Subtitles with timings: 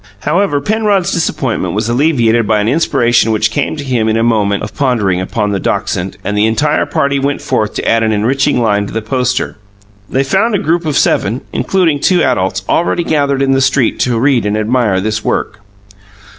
[0.21, 4.63] However, Penrod's disappointment was alleviated by an inspiration which came to him in a moment
[4.63, 8.59] of pondering upon the dachshund, and the entire party went forth to add an enriching
[8.59, 9.57] line to the poster.
[10.09, 14.17] They found a group of seven, including two adults, already gathered in the street to
[14.19, 15.59] read and admire this work.